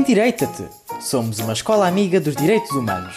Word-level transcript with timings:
Endireita-te! 0.00 0.66
Somos 0.98 1.40
uma 1.40 1.52
escola 1.52 1.86
amiga 1.86 2.18
dos 2.18 2.34
direitos 2.34 2.70
humanos. 2.70 3.14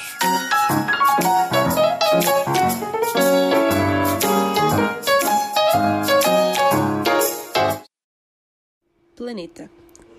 Planeta 9.16 9.70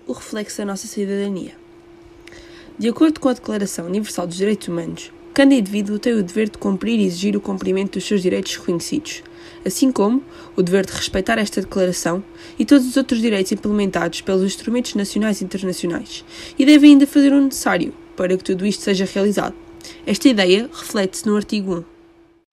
o 0.07 0.13
reflexo 0.13 0.57
da 0.57 0.65
nossa 0.65 0.87
cidadania. 0.87 1.55
De 2.79 2.89
acordo 2.89 3.19
com 3.19 3.29
a 3.29 3.33
Declaração 3.33 3.85
Universal 3.85 4.25
dos 4.25 4.35
Direitos 4.35 4.67
Humanos, 4.67 5.13
cada 5.35 5.53
indivíduo 5.53 5.99
tem 5.99 6.13
o 6.13 6.23
dever 6.23 6.49
de 6.49 6.57
cumprir 6.57 6.97
e 6.97 7.03
exigir 7.03 7.35
o 7.35 7.41
cumprimento 7.41 7.95
dos 7.95 8.07
seus 8.07 8.21
direitos 8.21 8.55
reconhecidos, 8.55 9.21
assim 9.65 9.91
como 9.91 10.23
o 10.55 10.63
dever 10.63 10.85
de 10.85 10.93
respeitar 10.93 11.37
esta 11.37 11.59
declaração 11.59 12.23
e 12.57 12.63
todos 12.63 12.87
os 12.87 12.95
outros 12.95 13.19
direitos 13.19 13.51
implementados 13.51 14.21
pelos 14.21 14.43
instrumentos 14.43 14.95
nacionais 14.95 15.41
e 15.41 15.43
internacionais, 15.43 16.23
e 16.57 16.65
deve 16.65 16.87
ainda 16.87 17.05
fazer 17.05 17.33
o 17.33 17.41
necessário 17.41 17.93
para 18.15 18.37
que 18.37 18.45
tudo 18.45 18.65
isto 18.65 18.81
seja 18.81 19.03
realizado. 19.13 19.53
Esta 20.07 20.29
ideia 20.29 20.69
reflete-se 20.71 21.27
no 21.27 21.35
artigo 21.35 21.79
1. 21.79 21.83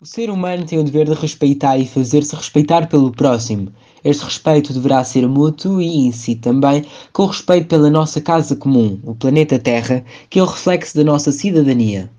O 0.01 0.07
ser 0.07 0.29
humano 0.29 0.67
tem 0.67 0.81
o 0.81 0.83
dever 0.83 1.07
de 1.07 1.15
respeitar 1.15 1.79
e 1.79 1.87
fazer-se 1.87 2.35
respeitar 2.35 2.89
pelo 2.89 3.13
próximo. 3.13 3.73
Este 4.05 4.25
respeito 4.25 4.73
deverá 4.73 5.05
ser 5.05 5.29
mútuo 5.29 5.81
e 5.81 6.09
incide 6.09 6.41
também 6.41 6.85
com 7.13 7.27
respeito 7.27 7.69
pela 7.69 7.89
nossa 7.89 8.21
casa 8.21 8.57
comum, 8.57 8.99
o 9.05 9.15
planeta 9.15 9.57
Terra, 9.57 10.05
que 10.29 10.41
é 10.41 10.43
o 10.43 10.47
reflexo 10.47 10.97
da 10.97 11.05
nossa 11.05 11.31
cidadania. 11.31 12.11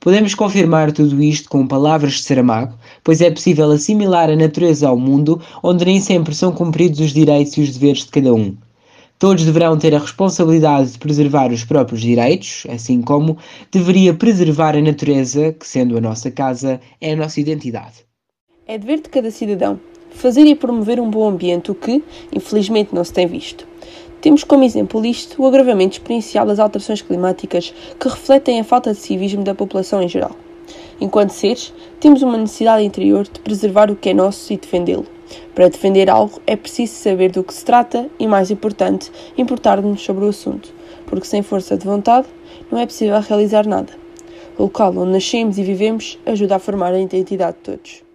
Podemos 0.00 0.34
confirmar 0.34 0.92
tudo 0.92 1.22
isto 1.22 1.46
com 1.50 1.66
palavras 1.66 2.14
de 2.14 2.22
Saramago, 2.22 2.74
pois 3.04 3.20
é 3.20 3.30
possível 3.30 3.70
assimilar 3.70 4.30
a 4.30 4.36
natureza 4.36 4.88
ao 4.88 4.98
mundo 4.98 5.42
onde 5.62 5.84
nem 5.84 6.00
sempre 6.00 6.34
são 6.34 6.52
cumpridos 6.52 7.00
os 7.00 7.12
direitos 7.12 7.58
e 7.58 7.60
os 7.60 7.74
deveres 7.76 8.06
de 8.06 8.10
cada 8.10 8.32
um. 8.32 8.56
Todos 9.18 9.44
deverão 9.44 9.76
ter 9.76 9.94
a 9.94 9.98
responsabilidade 9.98 10.92
de 10.92 10.98
preservar 10.98 11.52
os 11.52 11.64
próprios 11.64 12.00
direitos, 12.00 12.66
assim 12.70 13.02
como 13.02 13.36
deveria 13.70 14.14
preservar 14.14 14.74
a 14.74 14.80
natureza, 14.80 15.52
que, 15.52 15.68
sendo 15.68 15.98
a 15.98 16.00
nossa 16.00 16.30
casa, 16.30 16.80
é 16.98 17.12
a 17.12 17.16
nossa 17.16 17.38
identidade. 17.38 18.06
É 18.66 18.78
dever 18.78 19.02
de 19.02 19.10
cada 19.10 19.30
cidadão 19.30 19.78
fazer 20.12 20.46
e 20.46 20.54
promover 20.54 20.98
um 20.98 21.10
bom 21.10 21.28
ambiente, 21.28 21.70
o 21.70 21.74
que, 21.74 22.02
infelizmente, 22.32 22.94
não 22.94 23.04
se 23.04 23.12
tem 23.12 23.26
visto. 23.26 23.69
Temos 24.20 24.44
como 24.44 24.64
exemplo 24.64 25.04
isto 25.06 25.42
o 25.42 25.46
agravamento 25.46 25.94
experiencial 25.94 26.44
das 26.44 26.58
alterações 26.58 27.00
climáticas 27.00 27.72
que 27.98 28.08
refletem 28.08 28.60
a 28.60 28.64
falta 28.64 28.92
de 28.92 28.98
civismo 28.98 29.42
da 29.42 29.54
população 29.54 30.02
em 30.02 30.08
geral. 30.08 30.36
Enquanto 31.00 31.30
seres, 31.30 31.72
temos 31.98 32.20
uma 32.20 32.36
necessidade 32.36 32.84
interior 32.84 33.24
de 33.24 33.40
preservar 33.40 33.90
o 33.90 33.96
que 33.96 34.10
é 34.10 34.14
nosso 34.14 34.52
e 34.52 34.58
defendê-lo. 34.58 35.06
Para 35.54 35.70
defender 35.70 36.10
algo 36.10 36.38
é 36.46 36.54
preciso 36.54 36.94
saber 36.96 37.30
do 37.30 37.42
que 37.42 37.54
se 37.54 37.64
trata 37.64 38.10
e, 38.18 38.26
mais 38.26 38.50
importante, 38.50 39.10
importar-nos 39.38 40.02
sobre 40.02 40.26
o 40.26 40.28
assunto, 40.28 40.70
porque 41.06 41.26
sem 41.26 41.40
força 41.42 41.78
de 41.78 41.86
vontade 41.86 42.26
não 42.70 42.78
é 42.78 42.84
possível 42.84 43.18
realizar 43.20 43.66
nada. 43.66 43.92
O 44.58 44.64
local 44.64 44.94
onde 44.98 45.12
nascemos 45.12 45.56
e 45.56 45.62
vivemos 45.62 46.18
ajuda 46.26 46.56
a 46.56 46.58
formar 46.58 46.92
a 46.92 47.00
identidade 47.00 47.56
de 47.56 47.62
todos. 47.62 48.09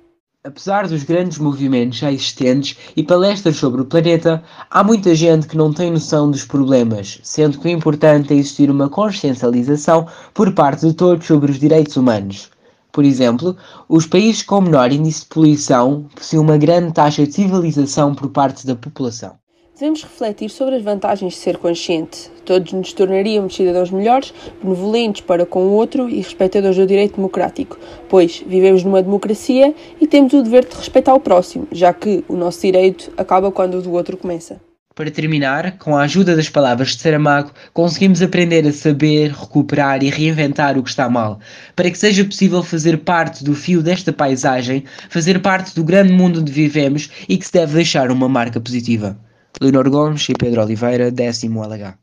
Apesar 0.45 0.88
dos 0.88 1.01
grandes 1.01 1.39
movimentos 1.39 1.97
já 1.97 2.11
existentes 2.11 2.77
e 2.95 3.01
palestras 3.01 3.55
sobre 3.55 3.81
o 3.81 3.85
planeta, 3.85 4.43
há 4.69 4.83
muita 4.83 5.15
gente 5.15 5.47
que 5.47 5.57
não 5.57 5.73
tem 5.73 5.89
noção 5.89 6.29
dos 6.29 6.45
problemas, 6.45 7.19
sendo 7.23 7.57
que 7.57 7.67
o 7.67 7.71
importante 7.71 8.31
é 8.31 8.38
existir 8.38 8.69
uma 8.69 8.88
consciencialização 8.88 10.05
por 10.35 10.53
parte 10.53 10.85
de 10.85 10.93
todos 10.93 11.25
sobre 11.25 11.51
os 11.51 11.59
direitos 11.59 11.97
humanos. 11.97 12.51
Por 12.91 13.03
exemplo, 13.03 13.57
os 13.89 14.05
países 14.05 14.43
com 14.43 14.61
menor 14.61 14.91
índice 14.91 15.21
de 15.21 15.29
poluição 15.29 16.05
possuem 16.13 16.43
uma 16.43 16.57
grande 16.59 16.93
taxa 16.93 17.25
de 17.25 17.33
civilização 17.33 18.13
por 18.13 18.29
parte 18.29 18.67
da 18.67 18.75
população. 18.75 19.44
Devemos 19.77 20.03
refletir 20.03 20.49
sobre 20.49 20.75
as 20.75 20.81
vantagens 20.81 21.33
de 21.33 21.39
ser 21.39 21.57
consciente. 21.57 22.31
Todos 22.45 22.71
nos 22.71 22.93
tornaríamos 22.93 23.53
cidadãos 23.53 23.91
melhores, 23.91 24.33
benevolentes 24.63 25.19
para 25.19 25.45
com 25.45 25.65
o 25.65 25.71
outro 25.71 26.07
e 26.09 26.16
respeitadores 26.16 26.77
do 26.77 26.88
direito 26.88 27.17
democrático, 27.17 27.77
pois 28.07 28.41
vivemos 28.47 28.85
numa 28.85 29.03
democracia 29.03 29.75
e 30.00 30.07
temos 30.07 30.31
o 30.31 30.41
dever 30.41 30.63
de 30.63 30.77
respeitar 30.77 31.13
o 31.13 31.19
próximo, 31.19 31.67
já 31.73 31.91
que 31.91 32.23
o 32.29 32.38
nosso 32.38 32.61
direito 32.61 33.11
acaba 33.17 33.51
quando 33.51 33.79
o 33.79 33.81
do 33.81 33.91
outro 33.91 34.16
começa. 34.16 34.61
Para 34.95 35.11
terminar, 35.11 35.77
com 35.77 35.97
a 35.97 36.03
ajuda 36.03 36.38
das 36.38 36.47
palavras 36.47 36.95
de 36.95 37.01
Saramago, 37.01 37.51
conseguimos 37.73 38.21
aprender 38.21 38.66
a 38.66 38.71
saber, 38.71 39.31
recuperar 39.31 40.01
e 40.01 40.09
reinventar 40.09 40.77
o 40.77 40.83
que 40.83 40.89
está 40.89 41.09
mal, 41.09 41.38
para 41.75 41.91
que 41.91 41.97
seja 41.97 42.23
possível 42.23 42.63
fazer 42.63 43.00
parte 43.00 43.44
do 43.44 43.53
fio 43.53 43.83
desta 43.83 44.13
paisagem, 44.13 44.85
fazer 45.09 45.41
parte 45.41 45.75
do 45.75 45.83
grande 45.83 46.13
mundo 46.13 46.39
onde 46.39 46.50
vivemos 46.50 47.09
e 47.27 47.38
que 47.38 47.45
se 47.45 47.51
deve 47.51 47.73
deixar 47.73 48.09
uma 48.09 48.29
marca 48.29 48.61
positiva. 48.61 49.19
Leonor 49.61 49.89
Gomes 49.89 50.27
e 50.29 50.33
Pedro 50.33 50.61
Oliveira, 50.61 51.09
décimo 51.09 51.63
LH. 51.63 51.97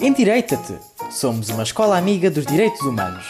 Endireita-te! 0.00 0.78
Somos 1.10 1.50
uma 1.50 1.62
escola 1.62 1.98
amiga 1.98 2.30
dos 2.30 2.46
direitos 2.46 2.80
humanos. 2.80 3.24